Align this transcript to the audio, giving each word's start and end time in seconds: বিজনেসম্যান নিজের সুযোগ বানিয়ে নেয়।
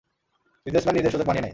বিজনেসম্যান 0.65 0.95
নিজের 0.95 1.11
সুযোগ 1.11 1.27
বানিয়ে 1.27 1.41
নেয়। 1.41 1.49